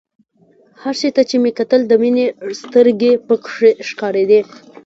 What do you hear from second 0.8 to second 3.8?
هر شي ته چې مې کتل د مينې سترګې پکښې